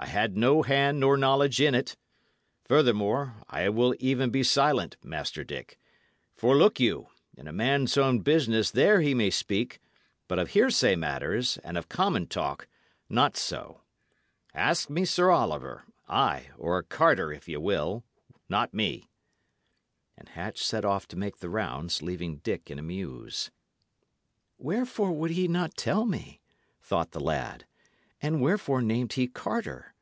"I 0.00 0.06
had 0.06 0.36
no 0.36 0.62
hand 0.62 1.00
nor 1.00 1.16
knowledge 1.16 1.60
in 1.60 1.74
it; 1.74 1.96
furthermore, 2.62 3.34
I 3.48 3.68
will 3.68 3.96
even 3.98 4.30
be 4.30 4.44
silent, 4.44 4.96
Master 5.02 5.42
Dick. 5.42 5.76
For 6.36 6.54
look 6.56 6.78
you, 6.78 7.08
in 7.36 7.48
a 7.48 7.52
man's 7.52 7.96
own 7.98 8.20
business 8.20 8.70
there 8.70 9.00
he 9.00 9.12
may 9.12 9.30
speak; 9.30 9.80
but 10.28 10.38
of 10.38 10.50
hearsay 10.50 10.94
matters 10.94 11.56
and 11.64 11.76
of 11.76 11.88
common 11.88 12.28
talk, 12.28 12.68
not 13.08 13.36
so. 13.36 13.80
Ask 14.54 14.88
me 14.88 15.04
Sir 15.04 15.32
Oliver 15.32 15.82
ay, 16.08 16.48
or 16.56 16.80
Carter, 16.84 17.32
if 17.32 17.48
ye 17.48 17.56
will; 17.56 18.04
not 18.48 18.72
me." 18.72 19.10
And 20.16 20.28
Hatch 20.28 20.62
set 20.64 20.84
off 20.84 21.08
to 21.08 21.16
make 21.18 21.38
the 21.38 21.50
rounds, 21.50 22.02
leaving 22.02 22.36
Dick 22.36 22.70
in 22.70 22.78
a 22.78 22.82
muse. 22.82 23.50
"Wherefore 24.58 25.10
would 25.10 25.32
he 25.32 25.48
not 25.48 25.76
tell 25.76 26.06
me?" 26.06 26.40
thought 26.80 27.10
the 27.10 27.18
lad. 27.20 27.64
"And 28.20 28.40
wherefore 28.40 28.82
named 28.82 29.12
he 29.12 29.28
Carter? 29.28 29.94